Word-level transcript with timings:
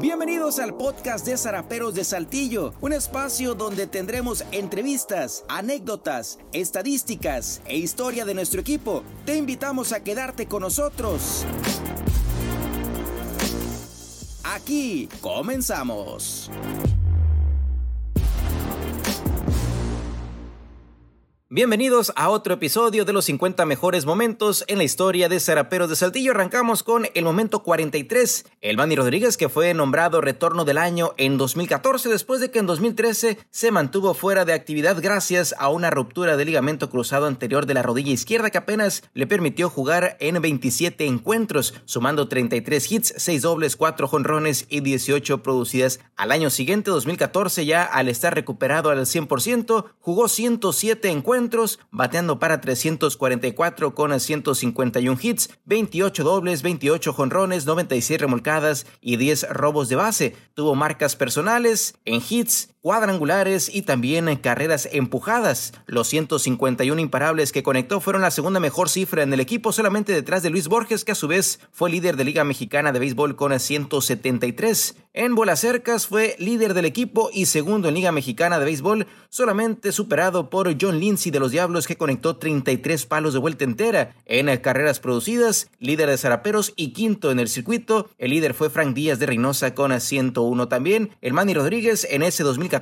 Bienvenidos 0.00 0.58
al 0.58 0.74
podcast 0.74 1.24
de 1.26 1.38
Zaraperos 1.38 1.94
de 1.94 2.04
Saltillo, 2.04 2.74
un 2.82 2.92
espacio 2.92 3.54
donde 3.54 3.86
tendremos 3.86 4.44
entrevistas, 4.52 5.44
anécdotas, 5.48 6.38
estadísticas 6.52 7.62
e 7.64 7.78
historia 7.78 8.26
de 8.26 8.34
nuestro 8.34 8.60
equipo. 8.60 9.02
Te 9.24 9.36
invitamos 9.36 9.92
a 9.92 10.04
quedarte 10.04 10.46
con 10.46 10.62
nosotros. 10.62 11.46
Aquí 14.44 15.08
comenzamos. 15.22 16.50
Bienvenidos 21.56 22.12
a 22.16 22.28
otro 22.28 22.52
episodio 22.52 23.06
de 23.06 23.14
los 23.14 23.24
50 23.24 23.64
mejores 23.64 24.04
momentos 24.04 24.62
en 24.68 24.76
la 24.76 24.84
historia 24.84 25.30
de 25.30 25.40
Zaraperos 25.40 25.88
de 25.88 25.96
Saltillo. 25.96 26.32
Arrancamos 26.32 26.82
con 26.82 27.06
el 27.14 27.24
momento 27.24 27.62
43. 27.62 28.44
El 28.60 28.76
Manny 28.76 28.94
Rodríguez, 28.94 29.38
que 29.38 29.48
fue 29.48 29.72
nombrado 29.72 30.20
retorno 30.20 30.66
del 30.66 30.76
año 30.76 31.14
en 31.16 31.38
2014, 31.38 32.10
después 32.10 32.42
de 32.42 32.50
que 32.50 32.58
en 32.58 32.66
2013 32.66 33.38
se 33.48 33.70
mantuvo 33.70 34.12
fuera 34.12 34.44
de 34.44 34.52
actividad 34.52 34.98
gracias 35.00 35.54
a 35.58 35.70
una 35.70 35.88
ruptura 35.88 36.36
del 36.36 36.48
ligamento 36.48 36.90
cruzado 36.90 37.24
anterior 37.24 37.64
de 37.64 37.72
la 37.72 37.82
rodilla 37.82 38.12
izquierda 38.12 38.50
que 38.50 38.58
apenas 38.58 39.04
le 39.14 39.26
permitió 39.26 39.70
jugar 39.70 40.18
en 40.20 40.42
27 40.42 41.06
encuentros, 41.06 41.72
sumando 41.86 42.28
33 42.28 42.92
hits, 42.92 43.14
6 43.16 43.40
dobles, 43.40 43.76
4 43.76 44.06
jonrones 44.08 44.66
y 44.68 44.80
18 44.80 45.42
producidas. 45.42 46.00
Al 46.16 46.32
año 46.32 46.50
siguiente, 46.50 46.90
2014, 46.90 47.64
ya 47.64 47.82
al 47.82 48.10
estar 48.10 48.34
recuperado 48.34 48.90
al 48.90 48.98
100%, 48.98 49.86
jugó 50.00 50.28
107 50.28 51.08
encuentros 51.08 51.45
bateando 51.90 52.38
para 52.38 52.60
344 52.60 53.94
con 53.94 54.18
151 54.18 55.18
hits, 55.20 55.50
28 55.64 56.24
dobles, 56.24 56.62
28 56.62 57.12
jonrones, 57.12 57.66
96 57.66 58.20
remolcadas 58.20 58.86
y 59.00 59.16
10 59.16 59.48
robos 59.50 59.88
de 59.88 59.96
base. 59.96 60.36
Tuvo 60.54 60.74
marcas 60.74 61.16
personales 61.16 61.98
en 62.04 62.22
hits, 62.28 62.75
cuadrangulares 62.86 63.68
y 63.74 63.82
también 63.82 64.36
carreras 64.36 64.88
empujadas. 64.92 65.72
Los 65.86 66.06
151 66.06 67.00
imparables 67.00 67.50
que 67.50 67.64
conectó 67.64 68.00
fueron 68.00 68.22
la 68.22 68.30
segunda 68.30 68.60
mejor 68.60 68.88
cifra 68.88 69.24
en 69.24 69.32
el 69.32 69.40
equipo, 69.40 69.72
solamente 69.72 70.12
detrás 70.12 70.44
de 70.44 70.50
Luis 70.50 70.68
Borges, 70.68 71.04
que 71.04 71.10
a 71.10 71.16
su 71.16 71.26
vez 71.26 71.58
fue 71.72 71.90
líder 71.90 72.14
de 72.16 72.22
Liga 72.22 72.44
Mexicana 72.44 72.92
de 72.92 73.00
Béisbol 73.00 73.34
con 73.34 73.58
173. 73.58 74.98
En 75.14 75.34
bolas 75.34 75.60
cercas 75.60 76.06
fue 76.06 76.36
líder 76.38 76.74
del 76.74 76.84
equipo 76.84 77.30
y 77.32 77.46
segundo 77.46 77.88
en 77.88 77.94
Liga 77.94 78.12
Mexicana 78.12 78.60
de 78.60 78.66
Béisbol, 78.66 79.08
solamente 79.30 79.90
superado 79.90 80.48
por 80.48 80.72
John 80.80 81.00
Lindsay 81.00 81.32
de 81.32 81.40
los 81.40 81.50
Diablos 81.50 81.88
que 81.88 81.96
conectó 81.96 82.36
33 82.36 83.04
palos 83.06 83.32
de 83.32 83.40
vuelta 83.40 83.64
entera. 83.64 84.14
En 84.26 84.54
carreras 84.58 85.00
producidas, 85.00 85.70
líder 85.80 86.08
de 86.08 86.18
zaraperos 86.18 86.72
y 86.76 86.92
quinto 86.92 87.32
en 87.32 87.40
el 87.40 87.48
circuito. 87.48 88.10
El 88.18 88.30
líder 88.30 88.54
fue 88.54 88.70
Frank 88.70 88.94
Díaz 88.94 89.18
de 89.18 89.26
Reynosa 89.26 89.74
con 89.74 89.98
101 89.98 90.68
también. 90.68 91.10
El 91.20 91.32
Manny 91.32 91.54
Rodríguez 91.54 92.06
en 92.08 92.22
ese 92.22 92.44
2014 92.44 92.75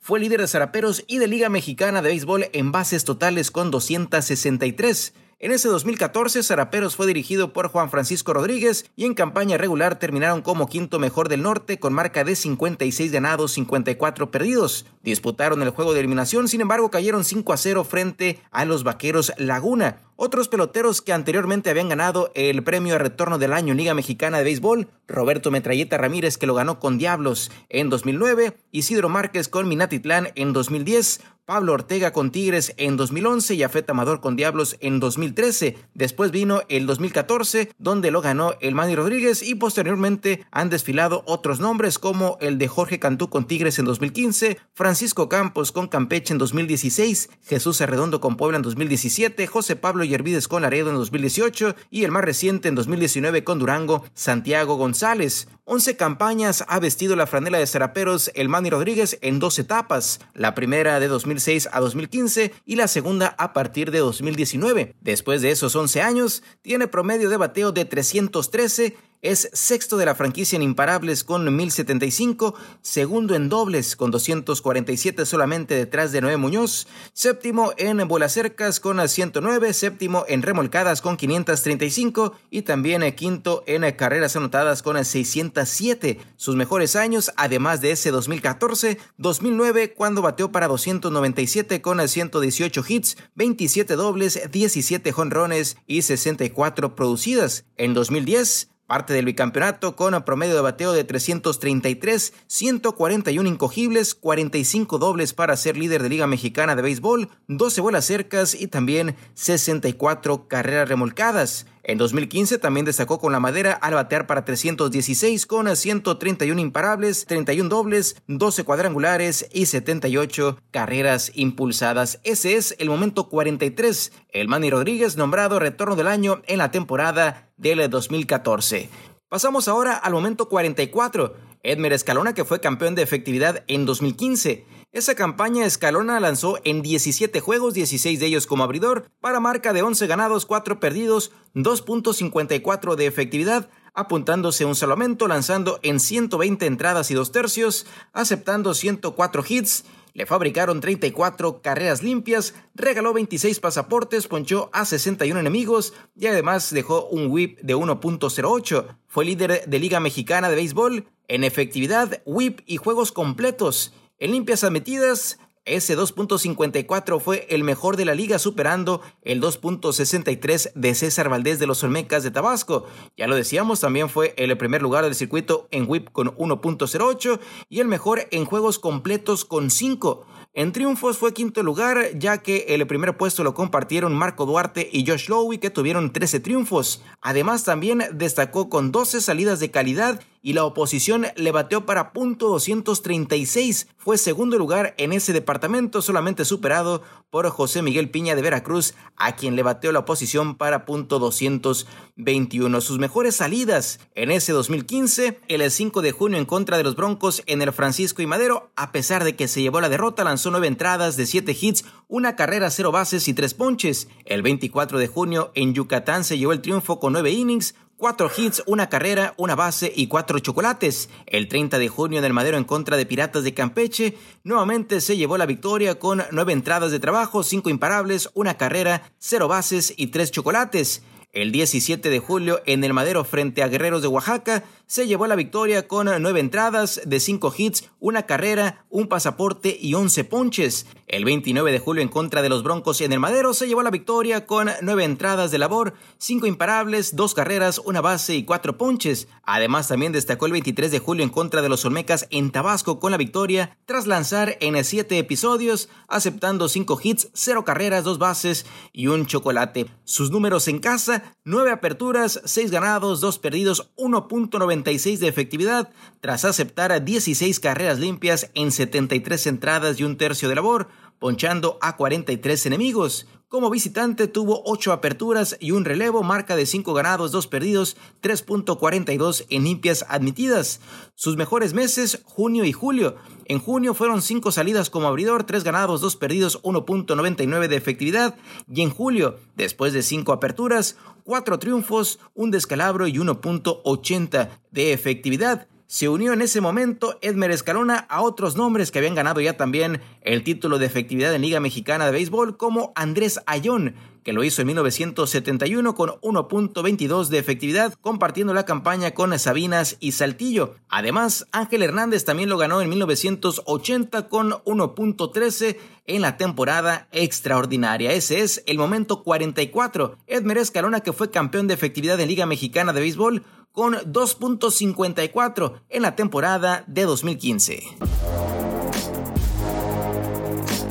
fue 0.00 0.20
líder 0.20 0.40
de 0.40 0.48
zaraperos 0.48 1.04
y 1.06 1.18
de 1.18 1.26
Liga 1.26 1.48
Mexicana 1.48 2.02
de 2.02 2.08
Béisbol 2.10 2.46
en 2.52 2.72
bases 2.72 3.04
totales 3.04 3.50
con 3.50 3.70
263. 3.70 5.12
En 5.40 5.52
ese 5.52 5.68
2014, 5.68 6.42
Zaraperos 6.42 6.96
fue 6.96 7.06
dirigido 7.06 7.52
por 7.52 7.68
Juan 7.68 7.90
Francisco 7.90 8.32
Rodríguez 8.32 8.90
y 8.96 9.04
en 9.04 9.14
campaña 9.14 9.56
regular 9.56 9.96
terminaron 9.96 10.42
como 10.42 10.68
quinto 10.68 10.98
mejor 10.98 11.28
del 11.28 11.42
norte 11.42 11.78
con 11.78 11.92
marca 11.92 12.24
de 12.24 12.34
56 12.34 13.12
ganados, 13.12 13.52
54 13.52 14.32
perdidos. 14.32 14.84
Disputaron 15.04 15.62
el 15.62 15.70
juego 15.70 15.94
de 15.94 16.00
eliminación, 16.00 16.48
sin 16.48 16.60
embargo 16.60 16.90
cayeron 16.90 17.24
5 17.24 17.52
a 17.52 17.56
0 17.56 17.84
frente 17.84 18.40
a 18.50 18.64
los 18.64 18.82
Vaqueros 18.82 19.32
Laguna. 19.38 20.07
Otros 20.20 20.48
peloteros 20.48 21.00
que 21.00 21.12
anteriormente 21.12 21.70
habían 21.70 21.90
ganado 21.90 22.32
el 22.34 22.64
premio 22.64 22.94
de 22.94 22.98
retorno 22.98 23.38
del 23.38 23.52
año 23.52 23.72
Liga 23.72 23.94
Mexicana 23.94 24.38
de 24.38 24.42
Béisbol, 24.42 24.88
Roberto 25.06 25.52
Metralleta 25.52 25.96
Ramírez 25.96 26.38
que 26.38 26.48
lo 26.48 26.54
ganó 26.54 26.80
con 26.80 26.98
Diablos 26.98 27.52
en 27.68 27.88
2009, 27.88 28.56
Isidro 28.72 29.08
Márquez 29.08 29.46
con 29.46 29.68
Minatitlán 29.68 30.30
en 30.34 30.52
2010, 30.52 31.20
Pablo 31.48 31.72
Ortega 31.72 32.12
con 32.12 32.30
Tigres 32.30 32.74
en 32.76 32.98
2011 32.98 33.54
y 33.54 33.62
Afet 33.62 33.88
Amador 33.88 34.20
con 34.20 34.36
Diablos 34.36 34.76
en 34.80 35.00
2013. 35.00 35.78
Después 35.94 36.30
vino 36.30 36.60
el 36.68 36.86
2014, 36.86 37.72
donde 37.78 38.10
lo 38.10 38.20
ganó 38.20 38.52
el 38.60 38.74
Manny 38.74 38.94
Rodríguez 38.94 39.42
y 39.42 39.54
posteriormente 39.54 40.44
han 40.50 40.68
desfilado 40.68 41.22
otros 41.26 41.58
nombres 41.58 41.98
como 41.98 42.36
el 42.42 42.58
de 42.58 42.68
Jorge 42.68 42.98
Cantú 42.98 43.30
con 43.30 43.46
Tigres 43.46 43.78
en 43.78 43.86
2015, 43.86 44.58
Francisco 44.74 45.30
Campos 45.30 45.72
con 45.72 45.88
Campeche 45.88 46.34
en 46.34 46.38
2016, 46.38 47.30
Jesús 47.46 47.80
Arredondo 47.80 48.20
con 48.20 48.36
Puebla 48.36 48.58
en 48.58 48.62
2017, 48.62 49.46
José 49.46 49.74
Pablo 49.74 50.04
Yervides 50.08 50.48
con 50.48 50.62
Laredo 50.62 50.90
en 50.90 50.96
2018 50.96 51.76
y 51.90 52.04
el 52.04 52.10
más 52.10 52.24
reciente 52.24 52.68
en 52.68 52.74
2019 52.74 53.44
con 53.44 53.58
Durango, 53.58 54.04
Santiago 54.14 54.76
González. 54.76 55.48
11 55.64 55.96
campañas 55.96 56.64
ha 56.66 56.80
vestido 56.80 57.14
la 57.14 57.26
franela 57.26 57.58
de 57.58 57.66
Seraperos 57.66 58.30
el 58.34 58.48
Manny 58.48 58.70
Rodríguez 58.70 59.18
en 59.20 59.38
dos 59.38 59.58
etapas, 59.58 60.20
la 60.34 60.54
primera 60.54 60.98
de 60.98 61.08
2006 61.08 61.68
a 61.72 61.80
2015 61.80 62.54
y 62.64 62.76
la 62.76 62.88
segunda 62.88 63.34
a 63.38 63.52
partir 63.52 63.90
de 63.90 63.98
2019. 63.98 64.94
Después 65.00 65.42
de 65.42 65.50
esos 65.50 65.76
11 65.76 66.00
años, 66.00 66.42
tiene 66.62 66.88
promedio 66.88 67.28
de 67.28 67.36
bateo 67.36 67.72
de 67.72 67.84
313 67.84 68.96
es 69.22 69.50
sexto 69.52 69.96
de 69.96 70.06
la 70.06 70.14
franquicia 70.14 70.56
en 70.56 70.62
imparables 70.62 71.24
con 71.24 71.54
1075, 71.54 72.54
segundo 72.82 73.34
en 73.34 73.48
dobles 73.48 73.96
con 73.96 74.10
247 74.10 75.26
solamente 75.26 75.74
detrás 75.74 76.12
de 76.12 76.20
Noé 76.20 76.36
Muñoz, 76.36 76.86
séptimo 77.12 77.72
en 77.76 78.06
bolas 78.06 78.32
cercas 78.32 78.80
con 78.80 79.06
109, 79.06 79.72
séptimo 79.72 80.24
en 80.28 80.42
remolcadas 80.42 81.00
con 81.00 81.16
535 81.16 82.34
y 82.50 82.62
también 82.62 83.02
quinto 83.14 83.64
en 83.66 83.90
carreras 83.92 84.36
anotadas 84.36 84.82
con 84.82 85.02
607. 85.04 86.18
Sus 86.36 86.56
mejores 86.56 86.96
años, 86.96 87.32
además 87.36 87.80
de 87.80 87.92
ese 87.92 88.10
2014, 88.10 88.98
2009 89.16 89.94
cuando 89.94 90.22
bateó 90.22 90.52
para 90.52 90.68
297 90.68 91.82
con 91.82 92.06
118 92.06 92.84
hits, 92.88 93.16
27 93.34 93.96
dobles, 93.96 94.40
17 94.50 95.12
jonrones 95.12 95.76
y 95.86 96.02
64 96.02 96.94
producidas. 96.94 97.64
En 97.76 97.94
2010 97.94 98.68
Parte 98.88 99.12
del 99.12 99.26
bicampeonato 99.26 99.96
con 99.96 100.14
promedio 100.24 100.54
de 100.54 100.62
bateo 100.62 100.94
de 100.94 101.04
333, 101.04 102.32
141 102.46 103.46
incogibles, 103.46 104.14
45 104.14 104.96
dobles 104.96 105.34
para 105.34 105.58
ser 105.58 105.76
líder 105.76 106.02
de 106.02 106.08
Liga 106.08 106.26
Mexicana 106.26 106.74
de 106.74 106.80
Béisbol, 106.80 107.28
12 107.48 107.82
bolas 107.82 108.06
cercas 108.06 108.54
y 108.54 108.66
también 108.66 109.14
64 109.34 110.48
carreras 110.48 110.88
remolcadas. 110.88 111.66
En 111.88 111.96
2015 111.96 112.58
también 112.58 112.84
destacó 112.84 113.18
con 113.18 113.32
la 113.32 113.40
madera 113.40 113.72
al 113.72 113.94
batear 113.94 114.26
para 114.26 114.44
316 114.44 115.46
con 115.46 115.74
131 115.74 116.60
imparables, 116.60 117.24
31 117.24 117.66
dobles, 117.70 118.16
12 118.26 118.64
cuadrangulares 118.64 119.48
y 119.54 119.64
78 119.64 120.58
carreras 120.70 121.32
impulsadas. 121.34 122.20
Ese 122.24 122.56
es 122.56 122.76
el 122.78 122.90
momento 122.90 123.30
43. 123.30 124.12
El 124.28 124.48
Manny 124.48 124.68
Rodríguez 124.68 125.16
nombrado 125.16 125.58
retorno 125.58 125.96
del 125.96 126.08
año 126.08 126.42
en 126.46 126.58
la 126.58 126.70
temporada 126.70 127.48
del 127.56 127.88
2014. 127.88 128.90
Pasamos 129.30 129.66
ahora 129.66 129.96
al 129.96 130.12
momento 130.12 130.50
44. 130.50 131.36
Edmer 131.62 131.94
Escalona, 131.94 132.34
que 132.34 132.44
fue 132.44 132.60
campeón 132.60 132.96
de 132.96 133.02
efectividad 133.02 133.64
en 133.66 133.86
2015. 133.86 134.66
Esa 134.90 135.14
campaña 135.14 135.66
Escalona 135.66 136.18
lanzó 136.18 136.58
en 136.64 136.80
17 136.80 137.40
juegos, 137.40 137.74
16 137.74 138.18
de 138.18 138.26
ellos 138.26 138.46
como 138.46 138.64
abridor, 138.64 139.10
para 139.20 139.38
marca 139.38 139.74
de 139.74 139.82
11 139.82 140.06
ganados, 140.06 140.46
4 140.46 140.80
perdidos, 140.80 141.30
2.54 141.54 142.94
de 142.94 143.06
efectividad, 143.06 143.68
apuntándose 143.92 144.64
un 144.64 144.74
salvamento, 144.74 145.28
lanzando 145.28 145.78
en 145.82 146.00
120 146.00 146.64
entradas 146.64 147.10
y 147.10 147.14
2 147.14 147.32
tercios, 147.32 147.86
aceptando 148.14 148.72
104 148.72 149.44
hits 149.46 149.84
le 150.18 150.26
fabricaron 150.26 150.80
34 150.80 151.62
carreras 151.62 152.02
limpias, 152.02 152.54
regaló 152.74 153.12
26 153.12 153.60
pasaportes, 153.60 154.26
ponchó 154.26 154.68
a 154.72 154.84
61 154.84 155.38
enemigos 155.38 155.94
y 156.16 156.26
además 156.26 156.72
dejó 156.72 157.04
un 157.06 157.30
whip 157.30 157.60
de 157.60 157.76
1.08. 157.76 158.96
Fue 159.06 159.24
líder 159.24 159.64
de 159.68 159.78
Liga 159.78 160.00
Mexicana 160.00 160.48
de 160.48 160.56
Béisbol 160.56 161.06
en 161.28 161.44
efectividad, 161.44 162.20
whip 162.24 162.62
y 162.66 162.78
juegos 162.78 163.12
completos. 163.12 163.92
En 164.20 164.32
limpias 164.32 164.64
admitidas, 164.64 165.38
ese 165.64 165.96
2.54 165.96 167.20
fue 167.20 167.46
el 167.50 167.62
mejor 167.62 167.96
de 167.96 168.04
la 168.04 168.16
liga, 168.16 168.40
superando 168.40 169.00
el 169.22 169.40
2.63 169.40 170.72
de 170.74 170.94
César 170.96 171.28
Valdés 171.28 171.60
de 171.60 171.68
los 171.68 171.84
Olmecas 171.84 172.24
de 172.24 172.32
Tabasco. 172.32 172.86
Ya 173.16 173.28
lo 173.28 173.36
decíamos, 173.36 173.78
también 173.78 174.08
fue 174.08 174.34
el 174.36 174.58
primer 174.58 174.82
lugar 174.82 175.04
del 175.04 175.14
circuito 175.14 175.68
en 175.70 175.88
whip 175.88 176.10
con 176.10 176.34
1.08 176.36 177.38
y 177.68 177.78
el 177.78 177.86
mejor 177.86 178.26
en 178.32 178.44
juegos 178.44 178.80
completos 178.80 179.44
con 179.44 179.70
5. 179.70 180.26
En 180.52 180.72
triunfos 180.72 181.18
fue 181.18 181.32
quinto 181.32 181.62
lugar, 181.62 182.18
ya 182.18 182.38
que 182.38 182.66
el 182.70 182.84
primer 182.88 183.16
puesto 183.16 183.44
lo 183.44 183.54
compartieron 183.54 184.16
Marco 184.16 184.46
Duarte 184.46 184.88
y 184.90 185.06
Josh 185.06 185.28
Lowe, 185.28 185.60
que 185.60 185.70
tuvieron 185.70 186.12
13 186.12 186.40
triunfos. 186.40 187.04
Además, 187.20 187.62
también 187.62 188.02
destacó 188.14 188.68
con 188.68 188.90
12 188.90 189.20
salidas 189.20 189.60
de 189.60 189.70
calidad 189.70 190.20
y 190.48 190.54
la 190.54 190.64
oposición 190.64 191.26
le 191.36 191.52
bateó 191.52 191.84
para 191.84 192.14
punto 192.14 192.48
236. 192.48 193.88
Fue 193.98 194.16
segundo 194.16 194.56
lugar 194.56 194.94
en 194.96 195.12
ese 195.12 195.34
departamento, 195.34 196.00
solamente 196.00 196.46
superado 196.46 197.02
por 197.28 197.46
José 197.50 197.82
Miguel 197.82 198.08
Piña 198.08 198.34
de 198.34 198.40
Veracruz, 198.40 198.94
a 199.18 199.36
quien 199.36 199.56
le 199.56 199.62
bateó 199.62 199.92
la 199.92 199.98
oposición 199.98 200.56
para 200.56 200.86
punto 200.86 201.18
221. 201.18 202.80
Sus 202.80 202.98
mejores 202.98 203.36
salidas 203.36 204.00
en 204.14 204.30
ese 204.30 204.52
2015, 204.52 205.38
el 205.48 205.70
5 205.70 206.00
de 206.00 206.12
junio 206.12 206.38
en 206.38 206.46
contra 206.46 206.78
de 206.78 206.82
los 206.84 206.96
Broncos 206.96 207.42
en 207.44 207.60
el 207.60 207.74
Francisco 207.74 208.22
y 208.22 208.26
Madero, 208.26 208.70
a 208.74 208.90
pesar 208.90 209.24
de 209.24 209.36
que 209.36 209.48
se 209.48 209.60
llevó 209.60 209.82
la 209.82 209.90
derrota, 209.90 210.24
lanzó 210.24 210.50
nueve 210.50 210.68
entradas 210.68 211.18
de 211.18 211.26
siete 211.26 211.54
hits, 211.60 211.84
una 212.08 212.36
carrera, 212.36 212.70
cero 212.70 212.90
bases 212.90 213.28
y 213.28 213.34
tres 213.34 213.52
ponches. 213.52 214.08
El 214.24 214.40
24 214.40 214.98
de 214.98 215.08
junio 215.08 215.52
en 215.54 215.74
Yucatán 215.74 216.24
se 216.24 216.38
llevó 216.38 216.54
el 216.54 216.62
triunfo 216.62 217.00
con 217.00 217.12
nueve 217.12 217.32
innings, 217.32 217.74
cuatro 217.98 218.30
hits, 218.34 218.62
una 218.66 218.88
carrera, 218.88 219.34
una 219.36 219.56
base 219.56 219.92
y 219.94 220.06
cuatro 220.06 220.38
chocolates. 220.38 221.10
El 221.26 221.48
30 221.48 221.78
de 221.78 221.88
junio 221.88 222.18
en 222.20 222.24
el 222.24 222.32
Madero 222.32 222.56
en 222.56 222.64
contra 222.64 222.96
de 222.96 223.04
Piratas 223.04 223.42
de 223.42 223.52
Campeche, 223.52 224.16
nuevamente 224.44 225.00
se 225.00 225.16
llevó 225.16 225.36
la 225.36 225.46
victoria 225.46 225.98
con 225.98 226.22
nueve 226.30 226.52
entradas 226.52 226.92
de 226.92 227.00
trabajo, 227.00 227.42
cinco 227.42 227.68
imparables, 227.68 228.30
una 228.34 228.56
carrera, 228.56 229.10
cero 229.18 229.48
bases 229.48 229.92
y 229.96 230.06
tres 230.06 230.30
chocolates. 230.30 231.02
El 231.32 231.52
17 231.52 232.08
de 232.08 232.18
julio 232.20 232.62
en 232.64 232.84
el 232.84 232.94
Madero 232.94 233.22
frente 233.24 233.62
a 233.62 233.68
Guerreros 233.68 234.00
de 234.00 234.08
Oaxaca 234.08 234.64
se 234.88 235.06
llevó 235.06 235.26
la 235.26 235.36
victoria 235.36 235.86
con 235.86 236.08
nueve 236.22 236.40
entradas 236.40 237.02
de 237.04 237.20
cinco 237.20 237.52
hits, 237.54 237.90
una 238.00 238.24
carrera, 238.24 238.86
un 238.88 239.06
pasaporte 239.06 239.76
y 239.78 239.92
once 239.92 240.24
ponches. 240.24 240.86
El 241.06 241.26
29 241.26 241.72
de 241.72 241.78
julio 241.78 242.02
en 242.02 242.08
contra 242.08 242.40
de 242.40 242.48
los 242.48 242.62
Broncos 242.62 243.02
en 243.02 243.12
el 243.12 243.20
Madero 243.20 243.52
se 243.52 243.68
llevó 243.68 243.82
la 243.82 243.90
victoria 243.90 244.46
con 244.46 244.70
nueve 244.80 245.04
entradas 245.04 245.50
de 245.50 245.58
labor, 245.58 245.92
cinco 246.16 246.46
imparables, 246.46 247.16
dos 247.16 247.34
carreras, 247.34 247.78
una 247.84 248.00
base 248.00 248.34
y 248.34 248.44
cuatro 248.44 248.78
ponches. 248.78 249.28
Además 249.42 249.88
también 249.88 250.12
destacó 250.12 250.46
el 250.46 250.52
23 250.52 250.90
de 250.90 250.98
julio 251.00 251.22
en 251.22 251.30
contra 251.30 251.60
de 251.60 251.68
los 251.68 251.84
Olmecas 251.84 252.26
en 252.30 252.50
Tabasco 252.50 252.98
con 252.98 253.10
la 253.10 253.18
victoria 253.18 253.76
tras 253.84 254.06
lanzar 254.06 254.56
en 254.60 254.82
siete 254.84 255.18
episodios, 255.18 255.90
aceptando 256.08 256.66
cinco 256.66 256.98
hits, 257.02 257.28
cero 257.34 257.62
carreras, 257.62 258.04
dos 258.04 258.18
bases 258.18 258.64
y 258.94 259.08
un 259.08 259.26
chocolate. 259.26 259.86
Sus 260.04 260.30
números 260.30 260.66
en 260.68 260.78
casa, 260.78 261.34
nueve 261.44 261.72
aperturas, 261.72 262.40
seis 262.46 262.70
ganados, 262.70 263.20
dos 263.20 263.38
perdidos, 263.38 263.90
1.90 263.98 264.77
de 265.20 265.28
efectividad 265.28 265.90
tras 266.20 266.44
aceptar 266.44 266.92
a 266.92 267.00
16 267.00 267.60
carreras 267.60 267.98
limpias 267.98 268.50
en 268.54 268.70
73 268.72 269.46
entradas 269.46 270.00
y 270.00 270.04
un 270.04 270.16
tercio 270.16 270.48
de 270.48 270.54
labor, 270.54 270.88
ponchando 271.18 271.78
a 271.80 271.96
43 271.96 272.66
enemigos. 272.66 273.26
Como 273.48 273.70
visitante 273.70 274.28
tuvo 274.28 274.60
8 274.66 274.92
aperturas 274.92 275.56
y 275.58 275.70
un 275.70 275.86
relevo, 275.86 276.22
marca 276.22 276.54
de 276.54 276.66
5 276.66 276.92
ganados, 276.92 277.32
2 277.32 277.46
perdidos, 277.46 277.96
3.42 278.20 279.46
en 279.48 279.64
limpias 279.64 280.04
admitidas. 280.10 280.80
Sus 281.14 281.38
mejores 281.38 281.72
meses, 281.72 282.20
junio 282.24 282.66
y 282.66 282.72
julio. 282.72 283.16
En 283.46 283.58
junio 283.58 283.94
fueron 283.94 284.20
5 284.20 284.52
salidas 284.52 284.90
como 284.90 285.06
abridor, 285.06 285.44
3 285.44 285.64
ganados, 285.64 286.02
2 286.02 286.16
perdidos, 286.16 286.62
1.99 286.62 287.68
de 287.68 287.76
efectividad. 287.76 288.36
Y 288.70 288.82
en 288.82 288.90
julio, 288.90 289.38
después 289.56 289.94
de 289.94 290.02
5 290.02 290.30
aperturas, 290.32 290.96
4 291.24 291.58
triunfos, 291.58 292.18
un 292.34 292.50
descalabro 292.50 293.06
y 293.06 293.14
1.80 293.14 294.50
de 294.72 294.92
efectividad 294.92 295.68
se 295.88 296.10
unió 296.10 296.34
en 296.34 296.42
ese 296.42 296.60
momento 296.60 297.18
Edmer 297.22 297.50
Escalona 297.50 298.06
a 298.10 298.20
otros 298.20 298.56
nombres 298.56 298.90
que 298.90 298.98
habían 298.98 299.14
ganado 299.14 299.40
ya 299.40 299.56
también 299.56 300.02
el 300.20 300.44
título 300.44 300.78
de 300.78 300.84
efectividad 300.84 301.34
en 301.34 301.40
Liga 301.40 301.60
Mexicana 301.60 302.04
de 302.04 302.12
Béisbol, 302.12 302.58
como 302.58 302.92
Andrés 302.94 303.40
Ayón, 303.46 303.94
que 304.22 304.34
lo 304.34 304.44
hizo 304.44 304.60
en 304.60 304.66
1971 304.66 305.94
con 305.94 306.10
1.22 306.20 307.28
de 307.28 307.38
efectividad, 307.38 307.94
compartiendo 308.02 308.52
la 308.52 308.66
campaña 308.66 309.12
con 309.12 309.36
Sabinas 309.38 309.96
y 310.00 310.12
Saltillo. 310.12 310.74
Además, 310.90 311.46
Ángel 311.52 311.82
Hernández 311.82 312.26
también 312.26 312.50
lo 312.50 312.58
ganó 312.58 312.82
en 312.82 312.90
1980 312.90 314.28
con 314.28 314.50
1.13 314.50 315.78
en 316.04 316.20
la 316.20 316.36
temporada 316.36 317.08
extraordinaria. 317.12 318.12
Ese 318.12 318.40
es 318.40 318.62
el 318.66 318.76
momento 318.76 319.22
44. 319.22 320.16
Edmer 320.26 320.58
Escalona, 320.58 321.00
que 321.00 321.14
fue 321.14 321.30
campeón 321.30 321.66
de 321.66 321.72
efectividad 321.72 322.20
en 322.20 322.28
Liga 322.28 322.44
Mexicana 322.44 322.92
de 322.92 323.00
Béisbol, 323.00 323.44
con 323.78 323.94
2.54 323.94 325.82
en 325.88 326.02
la 326.02 326.16
temporada 326.16 326.82
de 326.88 327.04
2015. 327.04 327.80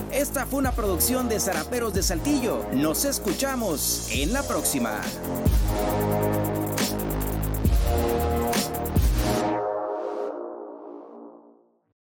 Esta 0.09 0.45
fue 0.45 0.59
una 0.59 0.71
producción 0.71 1.27
de 1.27 1.37
Zaraperos 1.41 1.93
de 1.93 2.01
Saltillo. 2.01 2.65
Nos 2.71 3.03
escuchamos 3.03 4.07
en 4.13 4.31
la 4.31 4.41
próxima. 4.43 5.01